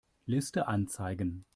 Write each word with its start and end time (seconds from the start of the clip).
Liste 0.25 0.67
anzeigen. 0.67 1.45